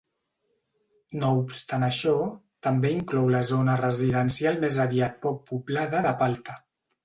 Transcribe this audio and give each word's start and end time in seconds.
No 1.23 1.29
obstant 1.41 1.85
això, 1.89 2.15
també 2.69 2.93
inclou 2.95 3.29
la 3.37 3.43
zona 3.53 3.77
residencial 3.85 4.61
més 4.67 4.83
aviat 4.89 5.23
poc 5.29 5.41
poblada 5.53 6.05
de 6.11 6.19
Paltta. 6.27 6.61